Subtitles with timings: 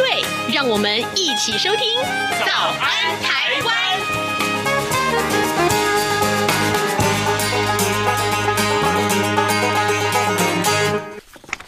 [0.00, 2.00] 对，让我们一起收听
[2.46, 4.26] 《早安台湾》。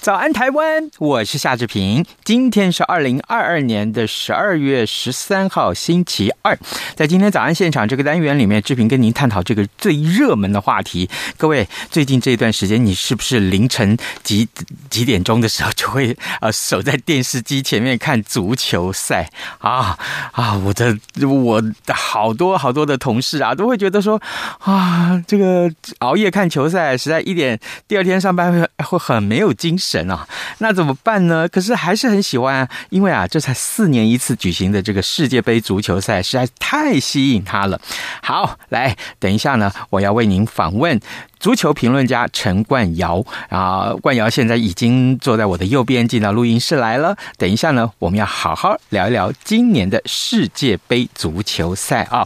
[0.02, 0.90] 早安，台湾！
[0.98, 2.04] 我是夏志平。
[2.24, 6.58] 今天是二零二二年的十二月十三号，星期二。
[6.96, 11.08] 在今天早安现场这个单元里面，志平跟您探讨这个最热门的话题。
[11.36, 14.48] 各位，最近这段时间，你是不是凌晨几
[14.90, 19.96] 几点钟的时候就会呃守在电视机前面看足球赛啊
[20.32, 20.58] 啊！
[20.64, 24.20] 我的我的好多好多的同事啊，都会觉得说
[24.58, 29.91] 啊，这个熬夜看球赛，实在一点，第二天上班会会很没有精神。
[29.92, 30.26] 神啊，
[30.58, 31.46] 那怎么办呢？
[31.48, 37.78] 可是还是很喜欢啊，因为啊，这才四年一次举行的这个世界杯足球赛实在太吸引他了。
[38.22, 40.98] 好，来，等一下呢，我要为您访问。
[41.42, 47.16] 足球评论家陈冠尧啊，冠尧现在已经坐在我的右边，进到录音室来了。
[47.36, 52.24] 等一下呢，我们要好好聊一聊今年的世界杯足球赛啊。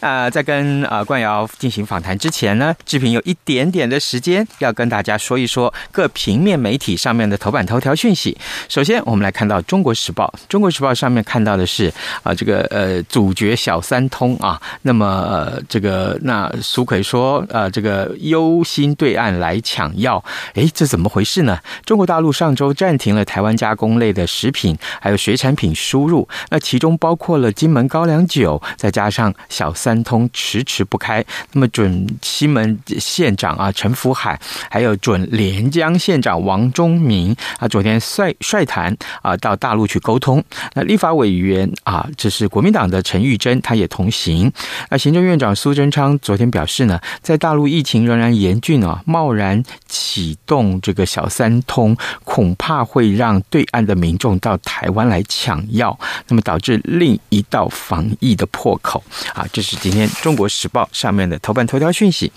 [0.00, 8.36] 呃，在跟呃冠尧进行访谈之前呢，志平有一点点的时间要跟大家说一说各平面媒体上面的头版头条讯息。
[8.68, 11.92] 首先，我们来看到《中国时报》，《中国时报》上面看到的是
[12.24, 14.60] 啊，这个呃，主角小三通啊。
[14.82, 18.55] 那么呃，这个那苏奎说呃，这个优。
[18.56, 20.22] 优先对岸来抢药，
[20.54, 21.58] 诶，这怎么回事呢？
[21.84, 31.22] 中国大陆上周暂停了台湾加工类的食品还有水产品输入，那其中包括了金门高粱酒，再加上小三通迟迟不开。
[31.52, 40.42] 那么准西门县长啊陈福海，还有准连江县长王忠明啊，昨天率率团啊到大陆去沟通。
[40.72, 44.50] 那立法委员啊，这是国民党的陈玉珍，他也同行。
[44.88, 48.45] 那行政院长苏贞昌昨天表示呢，在大陆疫情仍然严。
[48.46, 49.02] 严峻啊！
[49.04, 55.98] 贸然启动这个小三通，恐怕会让对岸的民众到台湾来抢药，
[56.28, 59.02] 那么导致另一道防疫的破口
[59.34, 59.44] 啊！
[59.52, 62.30] 这是今天《中国时报》上面的头版头条讯息。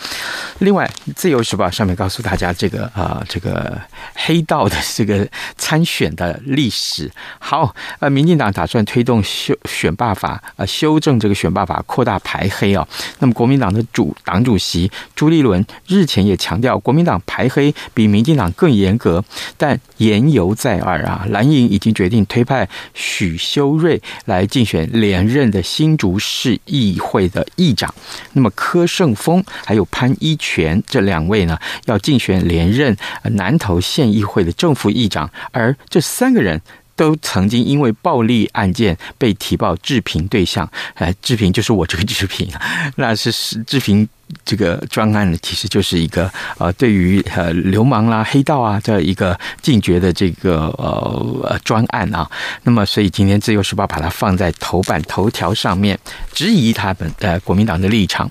[0.58, 3.80] 另外，《自由时报》上面告诉大家，这个啊，这个
[4.16, 5.28] 黑道的这个
[5.58, 7.10] 参选的历史。
[7.38, 12.88] 好，呃，民进党打算推动修选罢法，呃，修正这个选罢法，扩大排黑啊。
[13.20, 15.99] 那么，国民党的主党主席朱立伦日。
[16.00, 19.22] 日前也强调，国民党排黑比民进党更严格，
[19.58, 21.26] 但言犹在耳啊。
[21.30, 27.94] 蓝营已经决定推派许修睿来竞选连任的新竹市议会的议长，
[28.32, 36.62] 那么柯胜峰还有潘一全这两位呢，要竞选连任南投县议会的正副议长，而这三个人
[36.96, 42.50] 都曾经因为暴力案件被提报置评对象，哎，置评就是我这个置评，
[42.96, 44.08] 那是是置评。
[44.46, 52.30] 这个专案呢，其实就是一个呃，对于呃流氓啦、黑道啊这一个禁绝的这个呃专案啊。
[52.64, 55.98] 那么，所以今天《自由时报》把它放在头版头条上面，
[56.32, 58.30] 质疑他们呃国民党的立场。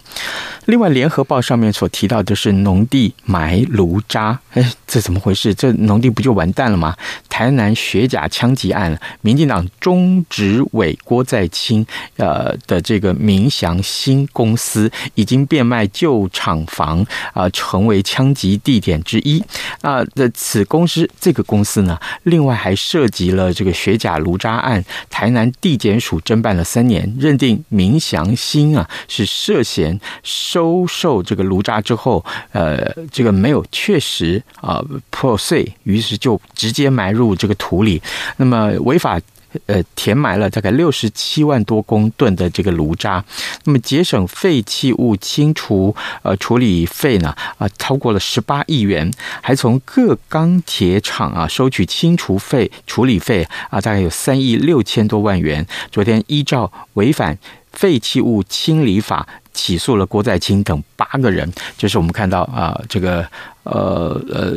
[0.66, 5.54] 另外，《联合报》上面所提到的是农地埋炉渣，哎，这怎么回事？
[5.54, 6.94] 这农地不就完蛋了吗？
[7.28, 11.84] 台南学甲枪击案，民进党中执委郭在清
[12.18, 15.87] 呃的这个民祥新公司已经变卖。
[15.88, 19.42] 旧厂房啊，成为枪击地点之一
[19.80, 20.04] 啊。
[20.14, 24.84] 的此公司，这个公司呢，另外还涉及了这个学甲炉渣案。
[25.10, 38.00] 台南地检署侦办了三年，认定明祥兴啊是涉嫌收受这个炉渣之后，呃，这个没有确实啊破碎，于是就直接埋入这个土里，
[38.36, 39.20] 那么违法。
[39.66, 43.24] 呃，填埋了大概六十七万多公吨的这个炉渣，
[43.64, 49.10] 那么节省废弃物清除呃处理费呢啊、呃，超过了十八亿元，
[49.40, 55.66] 还从各钢铁厂啊收取清除费处理费啊，大概有三亿六千多万元。
[55.90, 57.38] 昨天依照违反
[57.72, 59.26] 废弃物清理法。
[59.58, 63.26] 起诉了郭在清等八个人，就是我们看到啊，这个
[63.64, 64.52] 呃呃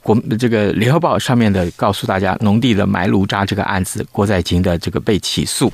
[0.00, 5.72] 国这个联合报上面的告诉大家，农地的埋炉渣这个案子，郭在清的这个被起诉。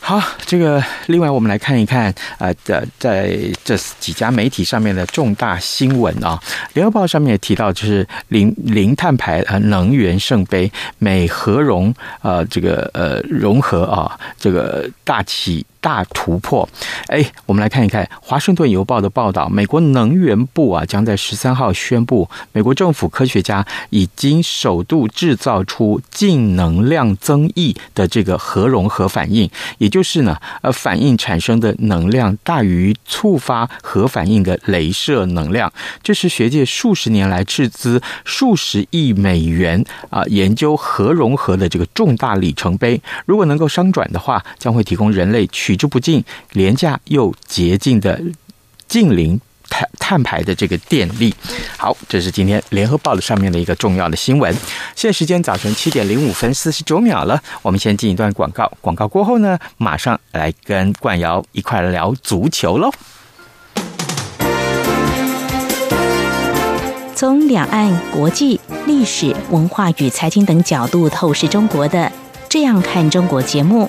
[0.00, 6.38] 好，这个另外我们来看一看啊，在在这几家媒体上面的重大新闻啊，
[6.74, 15.64] 联合报上面也提到，就是零零碳排呃能源圣杯美和融啊这个呃融合啊这个大起。
[15.84, 16.66] 大突破。
[17.08, 35.70] 哎，我们来看一看《华盛顿邮报》的报道，美国能源部啊将在十三号宣布，美国政府科学家已经首度制造出净能量增益的这个核融合反应，也就是呢，呃，反应产生的能量大于触发核反应的镭射能量。
[36.02, 42.98] 这是学界数十年来斥资数十亿美元啊研究核融合的这个重大里程碑。
[43.26, 48.20] 如果能够商转的话，将会提供人类取之不尽、廉价又洁净的
[48.86, 51.34] 近邻碳碳排的这个电力。
[51.76, 54.54] 好，这是今天联合报的上面的一个重要的新闻。
[54.94, 58.70] 现在时间早晨七点零五分四十九秒了，我们先进一段广告。
[58.80, 62.90] 广告过后呢，马上来跟冠尧一块聊足球喽。
[67.16, 72.10] 从两岸、国际、历史、文化与财经等角度透视中国的，
[72.48, 73.88] 这样看中国节目。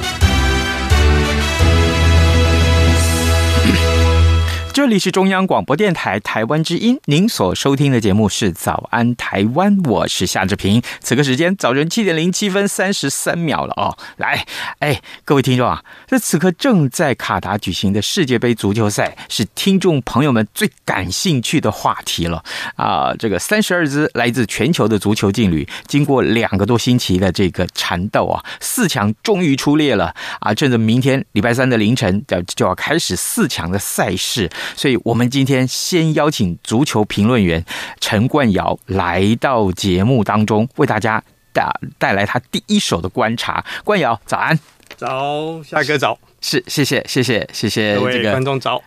[4.73, 10.81] 这里是中央广播电台台湾之音，您所收听的节目是《早安台湾》，我是夏志平。
[11.01, 14.45] 此刻时间早晨七点零七分三十三秒了哦，来，
[14.79, 22.41] 哎，各位听众啊，这此刻正在卡达举行的世界杯足球赛是听众朋友们最感兴趣的话题了
[22.77, 23.13] 啊！
[23.19, 30.53] 这个三十二支来自全球的足球劲旅，经过两个多星期的这个缠斗啊，四强终于出列了啊！
[30.53, 34.49] 趁着明天礼拜三的凌晨就就要开始四强的赛事。
[34.75, 37.63] 所以，我们今天先邀请足球评论员
[37.99, 41.23] 陈冠尧来到节目当中，为大家
[41.53, 43.63] 带带来他第一手的观察。
[43.83, 44.57] 冠尧，早安！
[45.01, 46.15] 早，大哥早。
[46.41, 48.79] 是，谢谢，谢谢，谢谢各位观众早，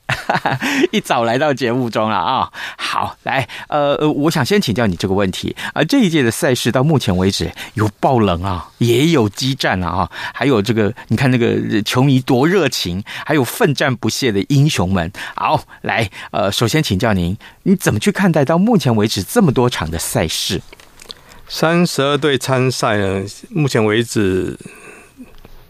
[0.92, 2.48] 一早来到节目中了啊！
[2.78, 15.10] 好，来，呃，我想先请教你这个问题啊，这一届的赛事到目前为止有爆冷啊，也有激战啊，还有这个，你看那个球迷多热情，还有奋战不懈的英雄们。
[15.34, 20.62] 好，来，呃，首先请教您，你怎么去看待到目前为止这么多场的赛事？
[21.48, 24.56] 三十二队参赛呢，目前为止。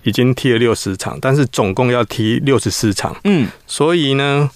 [0.04, 3.16] 已经踢了六十场，但是总共要踢六十四场。
[3.24, 4.48] 嗯，所以呢，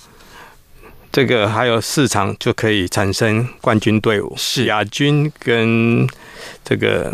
[1.11, 4.67] 这个还有四场就可以产生冠军队伍，是。
[4.67, 6.07] 亚军跟
[6.63, 7.13] 这个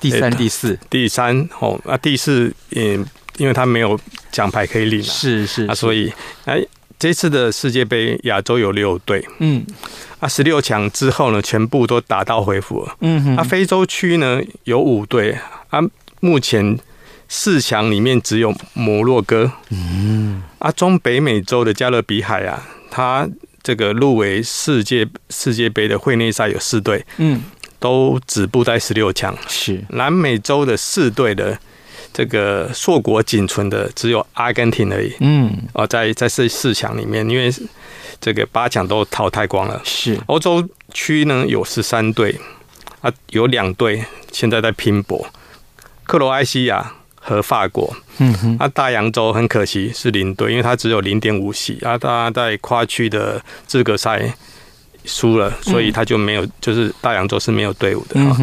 [0.00, 2.94] 第三、第四、第三哦啊，第四也
[3.36, 3.98] 因为他没有
[4.30, 6.12] 奖牌可以领，是是啊，所以
[6.44, 6.64] 哎，
[6.98, 9.66] 这次的世界杯亚洲有六队，嗯，
[10.20, 15.36] 啊，十六强之后呢，全部都打道回府了，嗯哼，啊，非洲区呢有五队。
[15.70, 15.80] 啊，
[16.20, 16.78] 目前。
[17.36, 22.62] 四强里面只有摩洛哥，嗯，啊，中北美洲的加勒比海啊，
[22.92, 23.28] 它
[23.60, 27.42] 这个入围世界世界杯的会内赛有四队，嗯，
[27.80, 29.36] 都止步在十六强。
[29.48, 31.58] 是南美洲的四队的
[32.12, 37.52] 这个硕果仅存的只有阿根廷而已，嗯，哦，在在四四强里面，因为
[38.20, 39.82] 这个八强都淘汰光了。
[39.84, 42.38] 是欧洲区呢有十三队，
[43.00, 45.26] 啊，有两队现在在拼搏，
[46.04, 46.94] 克罗埃西亚。
[47.26, 54.30] 和法国，嗯哼，啊，大洋洲很可惜是零队，因为它只有零点五席啊，他在跨区的资格赛
[55.06, 58.36] 输了，所以他就没有，就是大洋洲是没有队伍的啊。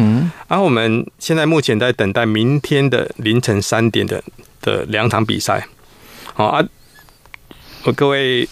[0.48, 4.20] 然后我们现在目前在等待明天的凌晨三点的
[4.60, 5.64] 的两场比赛，
[6.34, 6.64] 好啊，
[7.84, 8.48] 我各位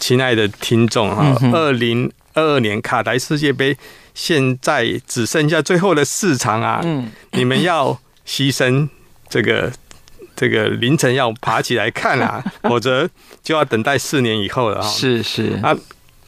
[0.00, 3.76] 亲爱的听众啊，二零二二年卡台世界杯
[4.12, 8.88] 现在只剩下最后的四场啊，嗯，你们要牺牲。
[9.30, 9.72] 这个
[10.36, 13.08] 这个凌晨要爬起来看啊， 否则
[13.42, 14.88] 就要等待四年以后了哈。
[14.88, 15.58] 是是。
[15.62, 15.74] 啊，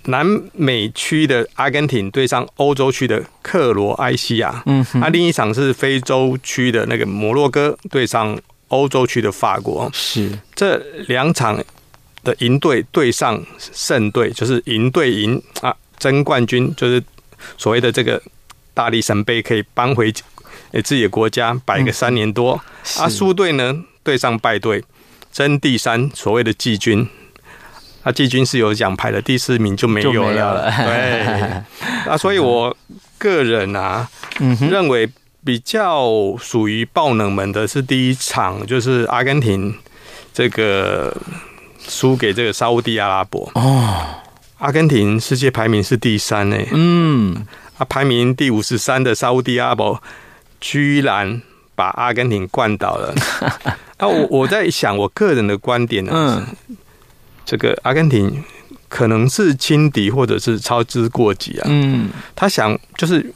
[0.05, 8.37] 南美区的阿根廷对上欧洲区的克罗埃西亚，嗯，啊，另一场是非洲区的那个摩洛哥对上
[8.69, 10.31] 欧洲区的法国，是。
[10.55, 10.77] 这
[11.09, 11.63] 两场
[12.25, 17.03] 的赢队对上胜队，就是赢队赢啊，争冠军就是
[17.57, 18.21] 所谓的这个
[18.75, 20.13] 大力神杯，可以扳回
[20.85, 22.61] 自己的国家摆个三年多。
[22.99, 24.85] 嗯、啊，输队呢对上败队
[25.33, 27.09] 争第三，所谓的季军。
[28.03, 30.17] 啊，季军是有奖牌的，第四名就没有了。
[30.17, 31.23] 有了对，
[32.11, 32.77] 啊，所以我
[33.17, 34.09] 个人啊，
[34.41, 35.09] 嗯、认为
[35.45, 39.73] 比较属于爆冷门的是第一场，就是阿根廷
[40.35, 41.17] 这个
[41.79, 43.49] 输给这个沙乌地阿拉伯。
[43.55, 44.05] 哦，
[44.59, 46.57] 阿根廷世界排名是第三呢。
[46.73, 47.47] 嗯，
[47.79, 50.03] 啊，排名第五十三的沙乌地阿拉伯
[50.63, 51.43] 居然
[51.75, 53.15] 把阿根廷灌倒了。
[53.99, 56.47] 啊，我我在想，我个人的观点呢、啊。
[56.49, 56.77] 嗯
[57.45, 58.43] 这个阿根廷
[58.89, 63.35] 可能是轻敌或者是操之过急啊，嗯，他想就是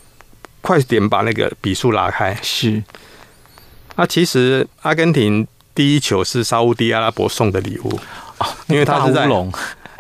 [0.61, 2.33] 快点把那个比数拉开。
[2.41, 2.81] 是，
[3.97, 7.99] 那其实阿根廷第一球是沙乌地阿拉伯送的礼物，
[8.69, 9.29] 因为他是在，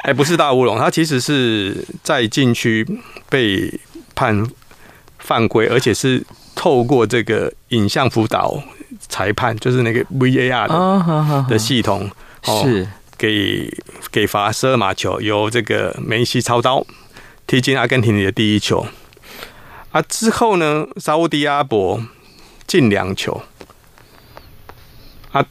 [0.04, 2.86] 哎，不是大乌龙，他其实是在禁区
[3.28, 3.80] 被
[4.14, 4.46] 判
[5.18, 6.24] 犯规，而且是
[6.56, 8.60] 透过这个影像辅导
[9.08, 12.10] 裁判，就是那个 VAR 的系统，
[12.42, 12.88] 是。
[13.18, 13.74] 给
[14.10, 16.86] 给罚十二码球，由这个梅西操刀
[17.46, 18.86] 踢进阿根廷的第一球。
[19.90, 21.98] 啊，之后呢，沙乌地阿拉伯
[22.66, 23.40] 进两球。
[25.32, 25.42] 啊，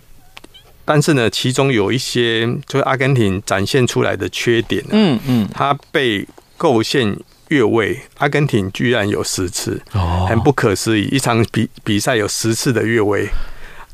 [0.85, 4.89] 但是呢，其中有一些就是阿根廷展现出来的缺点，啊。
[4.91, 7.17] 嗯嗯，他被构陷
[7.49, 13.27] 越位，阿根廷居然有十次，哦，很不可思议，一场比比赛有十次的越位。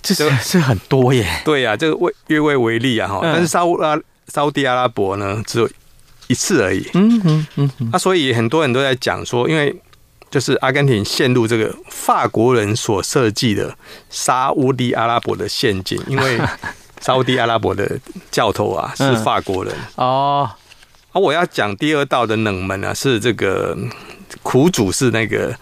[0.04, 3.96] 这是是很多耶，对呀、啊，这个为越位为例啊哈，但是沙乌拉
[4.28, 5.70] 沙乌地阿拉伯呢只有
[6.26, 9.76] 一次而已，嗯嗯嗯，那、啊、所以很多人都在讲说，因为
[10.32, 13.78] 就是阿根廷陷入这个法国人所设计的
[14.10, 16.40] 沙乌地阿拉伯的陷阱，因为
[17.00, 18.00] 沙乌地阿拉伯的
[18.32, 19.72] 教头啊是法国人。
[19.96, 20.61] 哦，而、
[21.12, 23.78] 啊、我要讲第二道的冷门啊是这个
[24.42, 25.56] 苦主是那个。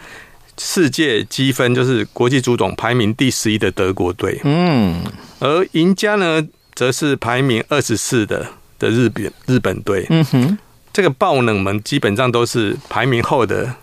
[0.61, 5.01] 世界积分就是国际足总排名第十一的德国队，嗯，
[5.39, 8.45] 而赢家呢，则是排名二十四的
[8.77, 10.57] 的日本日本队，嗯哼，
[10.91, 13.73] 这个爆冷门基本上都是排名后的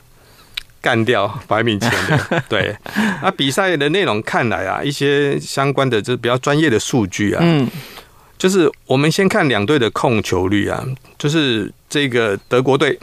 [0.82, 2.76] 干掉排名前的， 对。
[3.23, 7.66] 那比赛的内容看来啊，一些相关的就是比较专业的数据啊，嗯，
[8.38, 10.84] 就是我们先看两队的控球率啊，
[11.18, 12.98] 就是这个德国队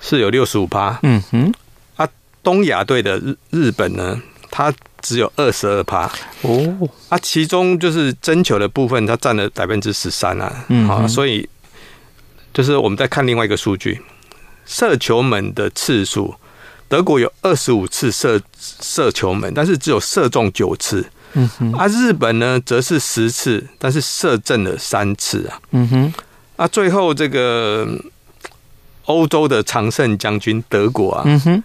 [0.00, 1.52] 是有六十五趴，嗯哼。
[1.96, 2.08] 啊
[2.42, 6.10] 东亚队的日日本呢，它只有二十二趴。
[6.42, 11.48] 哦，啊，其中就是争球的部分，它占了百分之十三啊，嗯，好，所以
[12.52, 14.00] 就是我们再看另外一个数据，
[14.66, 16.34] 射球门的次数，
[16.88, 26.14] 德国有二十五次射射球门，但是只有射中九次，嗯哼，啊，日本呢则是十次，但是射正了三次啊，嗯哼，
[26.56, 27.86] 啊，最后这个
[29.04, 31.62] 欧洲的常胜将军德国啊，嗯哼。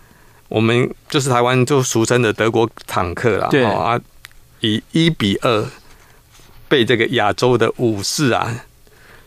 [0.50, 3.64] 我们就是台湾就俗称的德国坦克啦，对。
[3.64, 4.00] 啊，
[4.62, 5.64] 以一比二
[6.68, 8.52] 被这个亚洲的武士啊，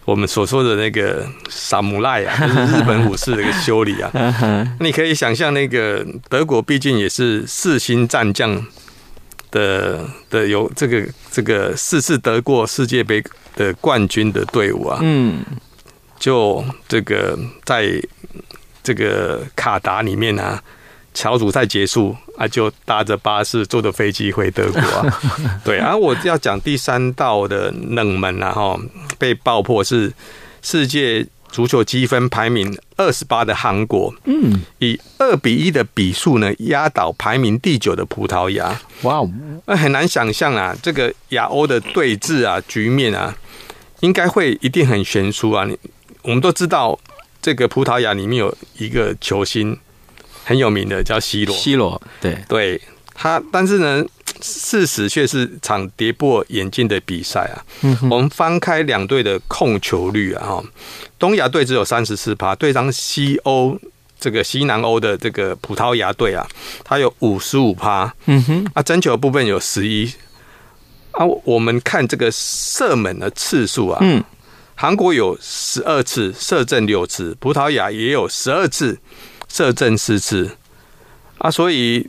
[0.05, 4.11] 我们所说的那个萨姆赖啊， 就是日本武士的一个修理啊，
[4.81, 8.61] 你可以想象那个德国毕竟也是四星战将
[9.53, 13.23] 的的有这个这个四次得过世界杯
[13.55, 15.45] 的冠军的队伍啊，嗯，
[16.19, 18.03] 就这个在
[18.83, 20.61] 这个卡达里面啊。
[21.15, 25.21] 小组赛结束啊，就搭着巴士坐着飞机回德国啊。
[25.63, 28.81] 对啊，我要讲第三道的冷门啊，哈，
[29.19, 30.11] 被爆破是
[30.63, 38.81] 世界足球积分排名二十八的韩国，嗯，以二比一的比数呢压倒排名第九的葡萄牙。
[39.03, 39.31] 哇哦，
[39.67, 43.37] 那很难想象啊，这个亚欧的对峙啊局面啊，
[44.01, 45.65] 应该会一定很悬殊啊。
[45.65, 45.77] 你
[46.23, 46.99] 我们都知道，
[47.41, 49.79] 这个葡萄牙里面有一个球星。
[50.45, 52.81] 很有名的叫 C 罗，C 罗对对，
[53.15, 54.05] 他，但是呢，
[54.41, 57.63] 事实却是场跌破眼镜的比赛啊。
[57.83, 60.65] 嗯、我们翻开两队的控球率啊，哈，
[61.23, 63.79] 东亚队只有三十四趴，对上西欧
[64.19, 66.45] 这个西南欧的这个葡萄牙队啊，
[66.83, 68.13] 它有五十五趴。
[68.27, 70.13] 嗯哼，啊，争球部分有十一。
[71.13, 74.25] 啊，我们看这个射门的次数啊，嗯，
[74.75, 78.99] 韩国有十二次射正六次，葡萄牙也有十二次。
[79.49, 80.51] 射正四次
[81.39, 82.05] 啊，所以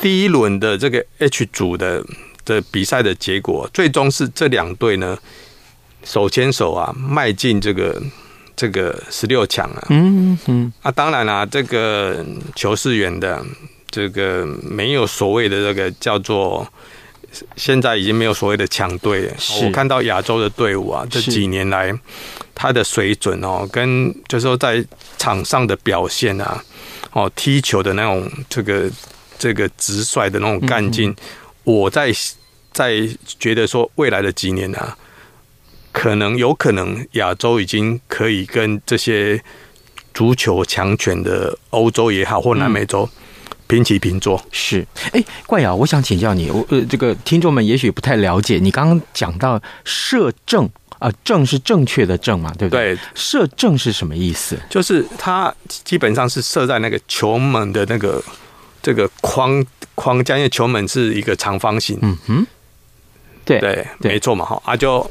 [0.00, 2.02] 第一轮的这个 H 组的
[2.46, 5.18] 的比赛的结果，最终是这两队呢
[6.04, 8.00] 手牵手啊，迈进这个
[8.54, 9.86] 这个十六强啊。
[9.90, 13.44] 嗯嗯啊，当然啦、啊，这个球是圆的，
[13.90, 16.66] 这个没有所谓的这个叫做。
[17.56, 19.28] 现在已经没有所谓的强队。
[19.60, 21.92] 我看到亚洲的队伍啊，这几年来
[22.54, 24.84] 他的水准哦，跟就是说在
[25.18, 26.62] 场上的表现啊，
[27.10, 28.88] 哦，踢球的那种这个
[29.36, 31.12] 这个直率的那种干劲，
[31.64, 32.12] 我在
[32.72, 33.00] 在
[33.40, 34.96] 觉得说未来的几年啊，
[35.94, 39.40] 可能有可能亚洲已经可以跟这些
[40.12, 43.08] 足球强权的欧洲也好或南美洲。
[43.66, 52.94] 平起平坐是，哎，冠尧，我想请教你，我呃，这个听众们也许不太了解，你刚刚讲到射正啊，正是正确的正嘛，对不对？
[52.94, 54.58] 对，射正是什么意思？
[54.68, 58.22] 就是它基本上是射在那个球门的那个
[58.82, 62.46] 这个框框架，因为球门是一个长方形，嗯哼，
[63.46, 65.10] 对对，没错嘛，哈啊，就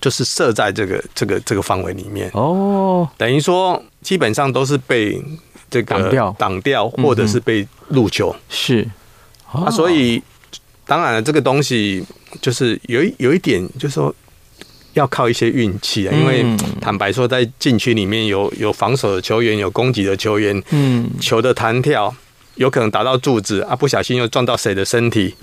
[0.00, 2.30] 就是射在这个这个这个范围里面。
[2.34, 5.22] 哦，等于说基本上都是被。
[5.68, 8.88] 这个挡掉，挡掉，或者是被入球，嗯、是。
[9.50, 10.22] 啊，所以
[10.86, 12.04] 当然了，这个东西
[12.40, 14.14] 就是有一有一点，就是说
[14.92, 16.14] 要靠一些运气啊。
[16.14, 16.46] 因为
[16.80, 22.14] 坦白说，在禁区里面有有防守的球员，有攻击的球员，嗯，球的弹跳
[22.54, 25.34] 有可能打到柱子啊，不小心又撞到谁的身体，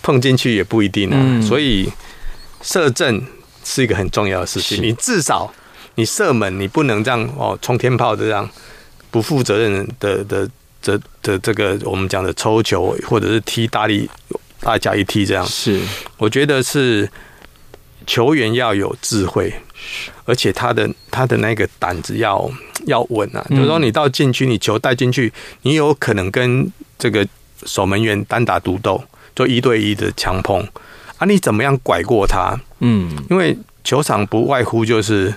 [0.00, 1.16] 碰进去也不一定啊。
[1.18, 1.90] 嗯、所以
[2.62, 3.20] 射正
[3.66, 5.52] 是一个很重要的事情，你至少
[5.96, 8.48] 你射门，你不能这样哦，冲天炮的这样。
[9.08, 10.46] 不负责任的的
[10.82, 14.10] 的的这个我们讲的抽球，或者是踢大力
[14.60, 15.80] 大家一踢这样，是
[16.18, 17.08] 我觉得是
[18.06, 19.50] 球员要有智慧，
[20.26, 22.50] 而且他的他的那个胆子要
[22.86, 23.42] 要稳啊。
[23.48, 25.32] 比如说你到禁区，你球带进去，
[25.62, 27.26] 你有可能跟这个
[27.64, 29.02] 守门员单打独斗，
[29.34, 30.60] 就一对一的强碰
[31.16, 32.54] 啊，你怎么样拐过他？
[32.80, 35.34] 嗯，因为球场不外乎就是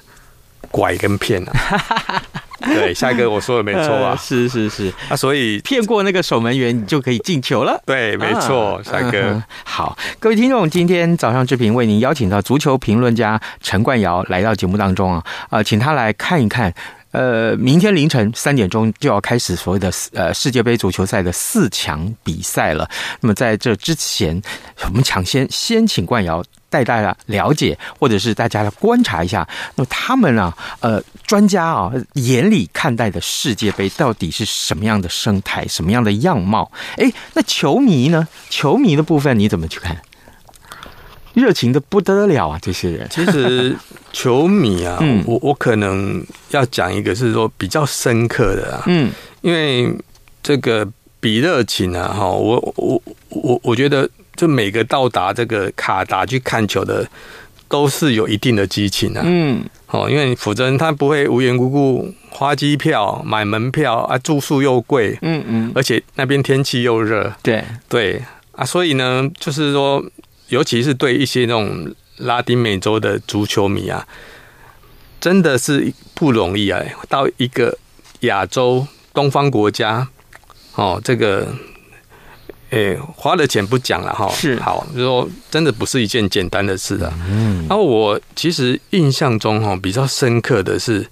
[0.71, 1.52] 拐跟骗啊。
[2.62, 7.82] 对，下一个我说的没错啊，是是是，啊，所以骗过那个守门员，你就可以进球了。
[7.86, 16.73] 对，没错，下一个好，各位听众，今天早上志平为您邀请到足球评论家陈冠尧来到节目当中啊，啊，请他来看一看。
[17.12, 22.88] 呃，明天凌晨三点钟就要开始所谓的呃世界杯足球赛的四强比赛了。
[23.21, 24.39] 那么在这之前，
[24.84, 36.72] 我们抢先先请冠尧带大家了解，或者是大家来观察一下，那么他们啊，呃，专家啊眼里看待的世界杯到底是什么样的生态，什么样的样貌？
[36.98, 38.28] 哎，那球迷呢？
[38.50, 40.00] 球迷的部分你怎么去看？
[41.36, 42.60] 热情的不得了啊！
[42.60, 43.76] 这些人其实
[44.12, 49.94] 球迷啊， 嗯、我我可能要讲一个是说比较深刻的啊，嗯，因为
[50.42, 50.86] 这个
[51.20, 57.06] 比热情啊，哈，我我我我觉得，就每个到达这个卡达去看球的，
[57.67, 67.63] 都是有一定的激情啊，嗯，哦，因为否则他不会无缘无故花机票买门票啊，住宿又贵，嗯嗯，而且那边天气又热，对。
[67.89, 68.23] 对。
[68.54, 70.02] 啊，所以呢，就是说。
[70.49, 74.04] 尤其是对一些那种拉丁美洲的足球迷啊，
[75.21, 76.84] 真的是不容易啊！
[77.08, 77.78] 到一个
[78.21, 80.08] 亚洲东方国家，
[80.73, 81.47] 哦，这个，
[82.70, 84.60] 诶，花的钱不讲了哈，是。
[84.60, 87.12] 好，就说真的不是一件简单的事啊。
[87.30, 91.06] 嗯，然后我其实印象中哈比较深刻的是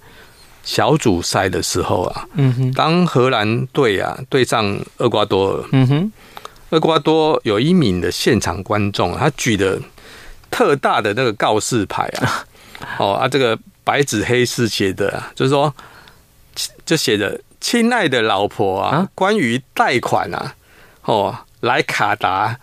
[0.62, 6.12] 小组赛的时候啊，嗯哼，当荷兰队啊对上厄瓜多尔，嗯哼。
[6.70, 9.80] 厄瓜多有一名的现场观众，他举的
[10.50, 12.44] 特大的那个告示牌啊，
[13.00, 15.74] 哦啊，这个白纸黑字写的啊，就是说，
[16.84, 20.54] 就写着“亲爱的老婆啊，关于贷款啊，
[21.04, 22.58] 哦，来卡达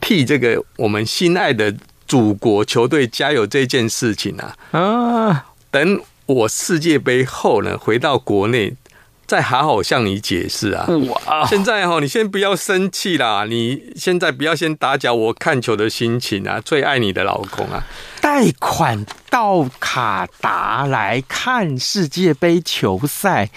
[0.00, 1.74] 替这个我们心爱的
[2.06, 8.76] 祖国球队加油这件事情啊，啊，等我世界杯后呢，回到国内。”
[9.24, 10.86] 再好好向你解释啊！
[11.08, 16.60] 哇，现在哈，你先不要生气啦，你现在不要先打搅我看球的心情啊！
[16.60, 17.82] 最爱你的老公啊，
[18.20, 23.48] 贷款到卡达来看世界杯球赛，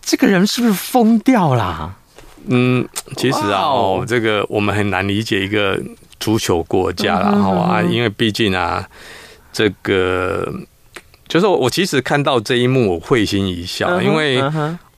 [0.00, 1.96] 这个人是不是疯掉啦？
[2.48, 5.80] 嗯，其实啊，哦，这个我们很难理解一个
[6.18, 8.88] 足球国家啦，好啊，因为毕竟啊，
[9.52, 10.52] 这个
[11.26, 14.42] 就是我其实看到这一幕，我会心一笑，因为。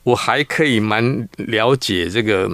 [0.03, 2.49] 我还可以蛮了解这个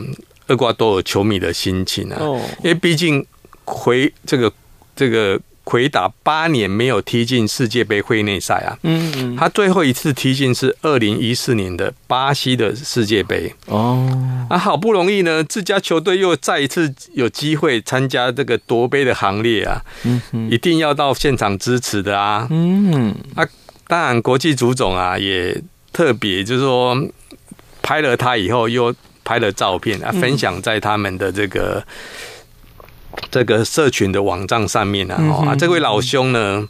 [0.48, 2.20] 厄瓜多尔球迷的心情啊，
[2.62, 3.26] 因为毕竟
[3.64, 4.52] 回这个
[4.94, 8.80] 这个魁打八年没有踢进世界杯会内赛啊。
[8.84, 13.54] 嗯嗯，他最后一次踢进是二零一四年的巴西的世界杯。
[13.66, 19.82] 哦，啊，好不容易呢，自家球队又再一次有机会参加这个夺杯的行列啊。
[20.50, 22.48] 一定要到现场支持的啊。
[22.50, 23.46] 嗯，啊，
[23.90, 26.98] 当然国际足总啊也特别就是说
[27.82, 31.86] 拍了他以后又拍了照片啊，分享在他们的这个。
[33.30, 36.68] 这个社群的网站上面啊，啊，这位老兄呢，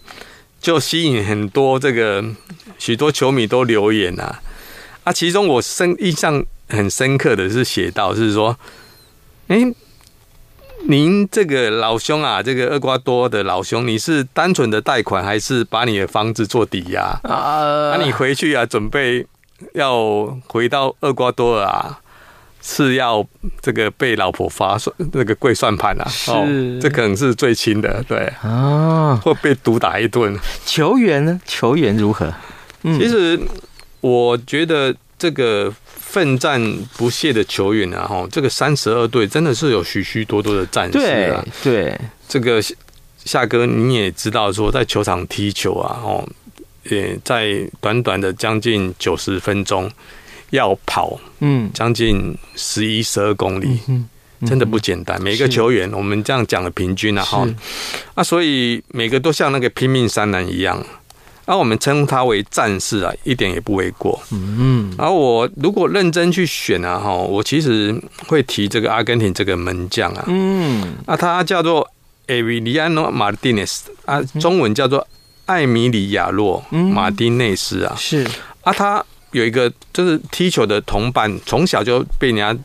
[0.59, 2.23] 就吸引很多这个
[2.77, 4.41] 许多球迷都留言啊，
[5.03, 8.57] 啊，其中我深印象很深刻的是写到，是说，
[9.47, 9.61] 哎，
[10.87, 17.95] 您这个老兄啊，这个厄瓜多的老兄，你是单纯的贷款，还是把你的房子做抵押啊？
[17.95, 19.25] 那你回去啊，准备
[19.73, 21.99] 要回到厄瓜多尔啊？
[22.61, 23.25] 是要
[23.61, 26.07] 这个被老婆发算那个跪算盘啊？
[26.09, 26.45] 是，哦，
[26.81, 30.37] 这可能是最轻的，对啊，会被毒打一顿。
[30.65, 31.39] 球员呢？
[31.45, 32.33] 球员如何？
[32.83, 33.39] 嗯，其实
[34.01, 36.61] 我觉得这个奋战
[36.97, 40.99] 不懈的球员啊，哈，这个三十二队真的是有许许多多的战士
[41.31, 41.45] 啊。
[41.63, 42.61] 对，对这个
[43.23, 46.27] 夏哥你也知道，说在球场踢球啊，哦，
[46.83, 49.89] 也在短短的将近九十分钟。
[50.51, 54.07] 要跑，嗯，将近十一、十二公里，嗯，
[54.45, 55.21] 真的不简单。
[55.21, 57.47] 每个球员，我们这样讲的平均啊，哈，
[58.13, 60.81] 啊，所以每个都像那个拼命三郎一样，
[61.45, 64.21] 而我们称他为战士啊，一点也不为过。
[64.31, 71.85] 嗯，而我如果认真去选啊，哈，我其实会提这个阿根廷这个门将啊，嗯，啊，他叫做
[72.27, 75.05] 艾维利亚诺·马丁内斯啊，中文叫做
[75.45, 78.25] 艾米里亚洛·马丁内斯啊，是。
[78.61, 79.03] 啊，他。
[79.37, 82.55] 有一个就是踢球的同伴，从小就被人家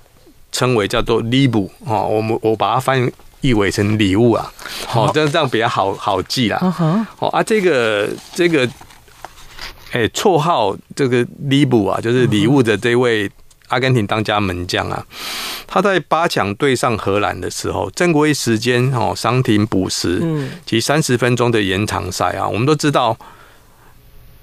[0.51, 4.53] 称为叫做礼物哦，我们我把它翻译为成礼物啊，
[4.87, 6.59] 好，这样这样比较好好记啦。
[7.19, 8.69] 哦啊，这个这个，
[9.93, 13.31] 哎，绰号这个礼物啊，就是礼物的这位
[13.69, 15.05] 阿根廷当家门将啊，
[15.67, 23.17] 他在八强对上荷兰的时候，正规时间哦，伤停补时，嗯，及三十分钟的延长赛啊，我们都知道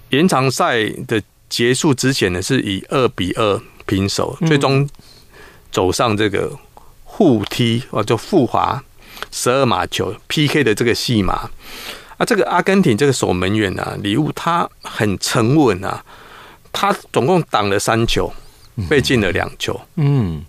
[0.10, 1.22] 延长赛的。
[1.50, 4.88] 结束之前呢，是以二比二平手，最终
[5.72, 6.52] 走上这个
[7.04, 8.82] 互踢哦，就复华
[9.32, 11.50] 十二码球 PK 的这个戏码。
[12.18, 16.04] 啊，这个阿根廷这个守门员啊，礼物他很沉稳啊，
[16.72, 18.32] 他总共挡了三球，
[18.90, 19.80] 被进了两球。
[19.96, 20.44] 嗯，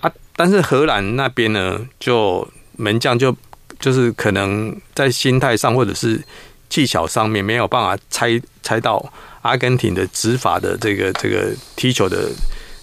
[0.00, 3.34] 啊，但是荷兰那边呢，就门将就
[3.78, 6.22] 就是可能在心态上或者是
[6.68, 9.12] 技巧上面没有办法猜猜到。
[9.44, 12.30] 阿根廷的执法的这个这个踢球的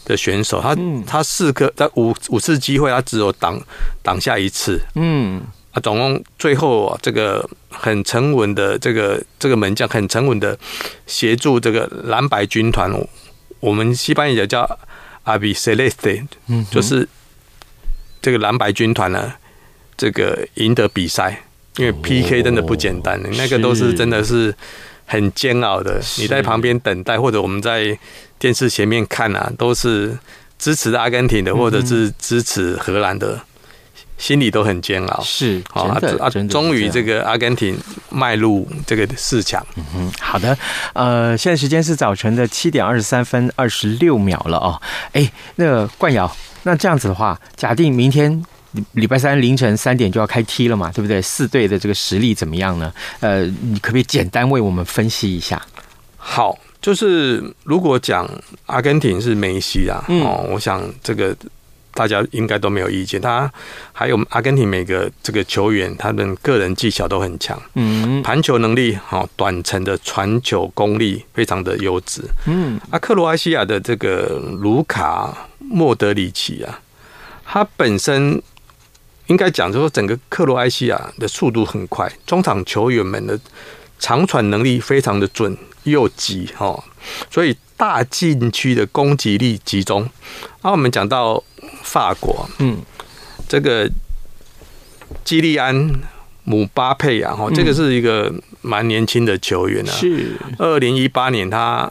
[0.06, 3.60] 的选手，他他四个他五五次机会，他只有挡
[4.04, 4.80] 挡下一次。
[4.94, 10.56] 嗯，啊，总共最后啊这个很沉稳的这个这个门将，很沉稳的
[11.08, 12.92] 协助这个蓝白军团，
[13.60, 14.78] 我们西班牙叫
[15.24, 15.98] 阿比塞雷斯，
[16.46, 17.08] 嗯，就是
[18.22, 19.34] 这个蓝白军团呢，
[19.98, 21.42] 这个赢得比赛，
[21.78, 24.54] 因为 PK 真的不简单，那个都是真的是。
[25.12, 27.98] 很煎熬的，你在旁边等待，或者我们在
[28.40, 30.18] 电视前面看啊，都是
[30.58, 33.38] 支持阿根廷的，或者是支持荷兰的，
[34.18, 35.22] 心里都很煎熬。
[35.22, 37.78] 是啊，啊，终于这个阿根廷
[38.10, 39.62] 迈入这个四强。
[39.76, 40.58] 嗯哼，好的，
[40.94, 44.82] 呃，现在时间是早晨的七点二十三分二十六秒了哦。
[45.12, 48.42] 哎，那个冠尧，那这样子的话，假定明天。
[48.94, 51.22] 礼拜三凌晨三点就要开踢了嘛，对不对？
[51.22, 52.94] 四队的这个实力怎么样呢？
[53.20, 55.62] 呃，你可不可以简单为我们分析一下？
[56.16, 58.30] 好，就是如果讲
[58.68, 61.36] 阿根廷是梅西啊，嗯、哦，我想这个
[61.94, 63.20] 大家应该都没有意见。
[63.20, 63.52] 他
[63.92, 76.80] 还有阿根廷每个这个球员，他们个人技巧都很强，嗯，盘球能力好，短程的传球功力非常的优质，嗯，啊，克罗埃西亚的这个卢卡莫德里奇啊，
[77.44, 78.42] 他本身。
[79.32, 83.40] 应该讲，就说整个克罗埃西亚的速度很快，中场球员们的
[83.98, 86.84] 长传能力非常的准又急哦，
[87.30, 90.04] 所以大禁区的攻击力集中。
[90.62, 91.42] 啊，我们讲到
[91.82, 92.80] 法国，嗯，
[93.48, 93.90] 这个
[95.24, 95.90] 基利安
[96.44, 98.30] 姆巴佩啊，哈，这个是一个
[98.62, 101.90] 蛮年轻的球员啊，是二零一八年他。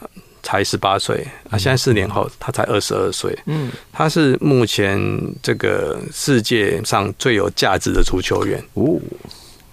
[0.51, 1.57] 才十八岁啊！
[1.57, 3.33] 现在四年后，他才二十二岁。
[3.45, 4.99] 嗯，他是目前
[5.41, 8.99] 这个世界上最有价值的足球员哦，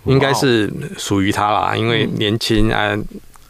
[0.05, 2.97] 应该是属于他啦，因为年轻啊，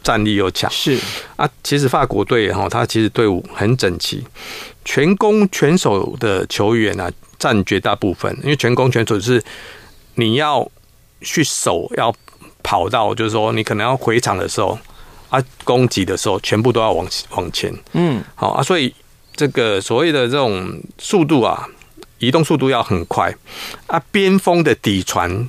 [0.01, 0.71] 战力又强。
[0.71, 0.99] 是
[1.35, 4.25] 啊，其实法国队哈，他其实队伍很整齐，
[4.83, 8.35] 全攻全守的球员啊，占绝大部分。
[8.41, 9.39] 因为全攻全守是
[10.15, 10.67] 你要
[11.21, 12.11] 去守，要
[12.63, 14.79] 跑到，就是说你可能要回场的时候
[15.29, 17.73] 啊，攻击的时候，全部都要往往前。
[17.93, 18.93] 嗯，好啊，所以
[19.35, 21.67] 这个所谓的这种速度啊，
[22.17, 23.33] 移动速度要很快
[23.87, 25.47] 啊，边锋的底传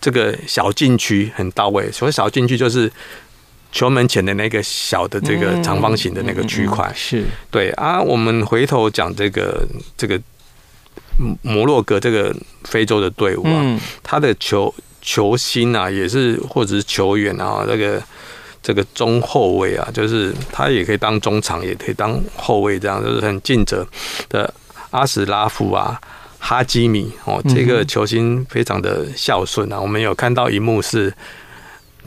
[0.00, 1.90] 这个小禁区很到位。
[1.90, 2.90] 所谓小禁区就是
[3.72, 6.86] 球门前的那个小的这个长方形的那个区块。
[6.86, 9.66] 嗯嗯嗯、是对啊，我们回头讲这个
[9.96, 10.20] 这个。
[11.42, 18.02] 摩洛哥这个非洲的队伍啊，他的球球星啊，也是或者是球员啊，这个
[18.62, 23.86] 这个中后卫啊，就是他也可以当中场，也可以当后卫，这样就是很尽责
[24.28, 24.52] 的
[24.90, 26.00] 阿什拉夫啊，
[26.38, 29.80] 哈基米哦，这个球星非常的孝顺啊。
[29.80, 31.12] 我们有看到一幕是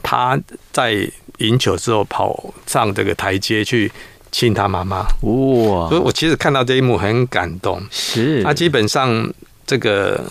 [0.02, 0.40] 他
[0.72, 3.90] 在赢球之后跑上这个台阶去。
[4.34, 5.88] 亲他妈妈哇！
[5.88, 7.80] 所以我其实看到这一幕很感动。
[7.88, 9.32] 是，他基本上
[9.64, 10.24] 这个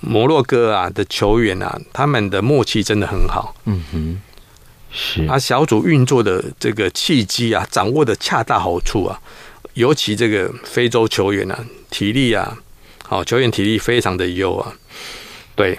[0.00, 3.54] 摩洛哥啊的球员啊，他们的默契真的很好。
[3.66, 4.20] 嗯哼，
[4.90, 5.24] 是。
[5.26, 9.20] 啊小组运作的这个契机啊，掌握的恰到好处啊。
[9.74, 12.58] 尤其这个非洲球员啊，体力啊，
[13.04, 14.74] 好，球员体力非常的优啊。
[15.54, 15.78] 对。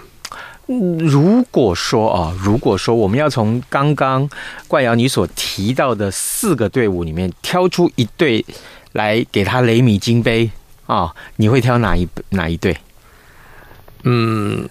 [0.67, 4.29] 如果说啊，如果说我们要从刚刚
[4.67, 8.45] 冠尧你所提到的四个队伍里面挑出一队
[8.91, 10.47] 来给他雷米金杯
[10.85, 12.77] 啊，你会挑哪一哪一队？
[14.03, 14.69] 嗯，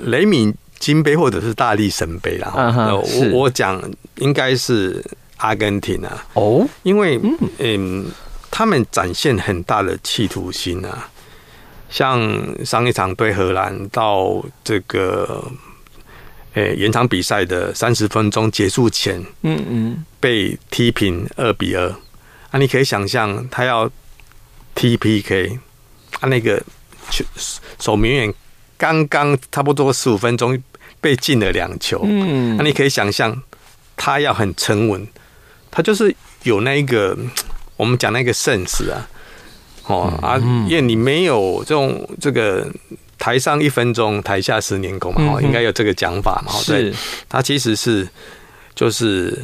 [0.00, 0.52] 雷米
[0.82, 2.52] 金杯或者是大力神杯啦。
[2.56, 3.80] Uh huh, 我我讲
[4.16, 5.00] 应该是
[5.36, 6.26] 阿根廷啊。
[6.34, 8.06] 哦，因为嗯，嗯，
[8.50, 11.08] 他们展现很大的企图心啊。
[11.88, 12.18] 像
[12.64, 15.44] 上一场对荷兰到这个
[16.54, 21.86] 诶延长比赛的三十分钟结束前，嗯嗯，被踢平二比二，
[22.50, 23.88] 啊，你可以想象他要
[24.74, 25.60] 踢 PK，
[26.12, 26.60] 他那个
[27.78, 28.34] 守门员
[28.78, 30.58] 刚刚差不多十五分钟
[31.02, 33.42] 被进了两球，嗯，那你可以想象
[33.94, 35.06] 他要很沉稳，
[35.70, 37.14] 他就是有那一个
[37.76, 39.06] 我们讲那个 sense 啊。
[39.86, 40.38] 哦啊，
[40.68, 42.64] 因为你没有这种这个
[43.18, 46.52] 台上一分钟，台下十年功嘛，哦，应该有这个讲法嘛。
[46.52, 46.94] 是，
[47.28, 48.08] 他其实是
[48.76, 49.36] 就是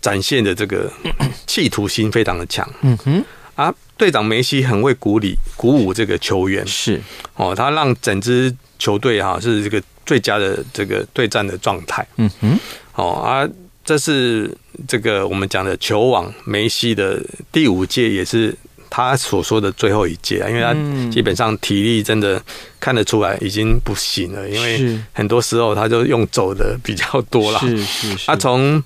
[0.00, 0.88] 展现的这个
[1.44, 2.66] 企图心非常的强。
[2.82, 3.24] 嗯哼，
[3.56, 7.00] 啊，队长梅西很会鼓励鼓舞这个球员，是。
[7.34, 12.04] 哦，他让整支球队哈是这个最佳的这个对战的状态。
[12.16, 12.58] 嗯哼，
[12.96, 13.48] 哦啊，
[13.84, 14.50] 这是
[14.88, 18.52] 这个我们讲的球王梅西的第五届，也是。
[18.92, 20.74] 他所说的最后一届啊，因为他
[21.12, 22.42] 基本上体力真的
[22.80, 27.60] 看得出来已经不行了，因为很多时候他就用走的比较多了。
[27.60, 28.26] 是是是。
[28.26, 28.82] 他从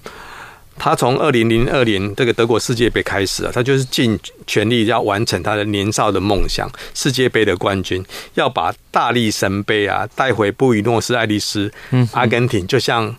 [0.78, 11.72] 他从二零零二年这个德国世界杯开始啊，他就是尽全力要完成他的年少的梦想——世界杯的冠军，要把大力神杯啊带回布宜诺斯艾利斯，
[12.12, 13.16] 阿根廷，就像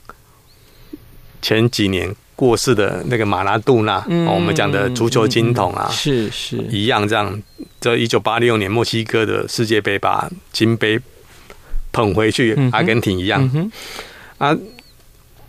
[1.41, 2.15] 前几年。
[2.37, 7.41] 过世的那个马拉杜纳，嗯、我们讲的足球金童啊，是是一样这样。
[7.79, 10.99] 这一九八六年墨西哥的世界杯把金杯
[11.93, 13.49] 捧回去，阿根廷一样。
[13.53, 13.71] 嗯、
[14.37, 14.57] 啊，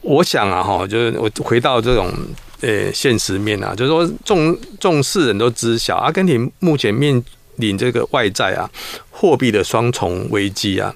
[0.07, 2.12] 我想啊，哈，就是我回到这种
[2.61, 7.21] 呃现实面啊，就是说众众世人都知晓，阿根廷目前面
[7.57, 8.71] 临这个外债啊，
[9.11, 10.95] 货币的双重危机啊。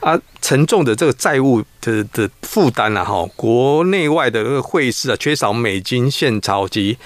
[0.00, 6.96] 啊，沉重的这个债务的的负担啊，哈，国内外的这个汇市啊，缺少美金现钞及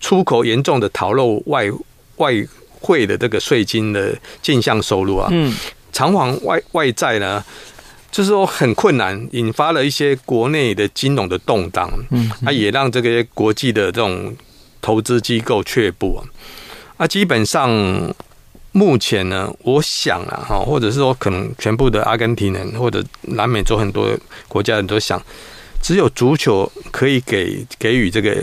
[0.00, 1.70] 出口严重的逃漏外
[2.16, 2.32] 外
[2.80, 5.54] 汇的这个税金的进项收入啊，嗯，
[5.92, 7.44] 偿还外外债呢，
[8.10, 14.36] 就是说很困难，引发了一些国内的金融的动荡，嗯，啊，也让这个国际的这种
[14.80, 16.20] 投资机构却步啊，
[16.98, 18.14] 啊，基本上。
[18.72, 25.20] 目前呢，我想啊，哈，或者是说，可能全部的阿根廷人或者南美洲很多国家人都想，
[25.82, 28.40] 只有足球可以给给予这个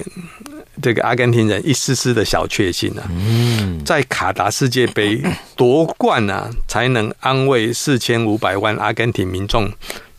[0.82, 3.04] 这个阿根廷人一丝丝的小确幸啊。
[3.10, 5.22] 嗯，在卡达世界杯
[5.56, 9.72] 夺冠啊，才能安慰四千五百万阿根廷民众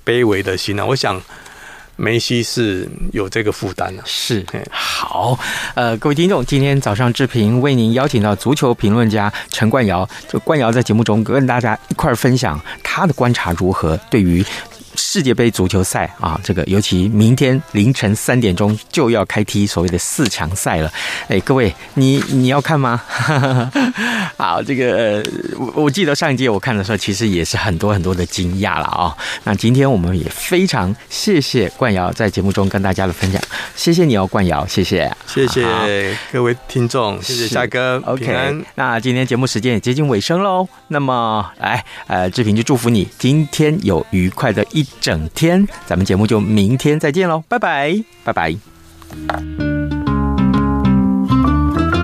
[0.04, 0.84] 卑微的心啊。
[0.84, 1.20] 我想。
[2.00, 5.36] 梅西是有这个负担的，是好。
[5.74, 14.44] 呃，各位听众，今天早上志平为您邀请到足球评论家陈冠尧，就冠尧在节目中跟大家一块儿分享他的观察如何，对于。
[15.10, 20.92] 世界杯足球赛啊，这个尤其明天凌晨三点钟就要开踢所谓的四强赛了。
[21.28, 23.00] 哎，各位，你你要看吗？
[24.36, 25.24] 好，这个
[25.56, 29.16] 我我记得上一届我看的时候，其实也是很多很多的惊讶了啊。
[29.44, 33.40] 那今天我们也非常谢谢冠尧在节目中跟大家的分享，
[33.74, 38.62] 谢谢你哦，冠尧，谢谢，谢谢各位听众，谢谢夏哥，OK。
[38.74, 44.86] 那今天节目时间也接近尾声喽，那么来，呃，志平就祝福你今天有愉快的一。
[45.00, 45.66] 整天。
[45.86, 49.77] 咱们节目就明天再见喽，拜拜，拜拜。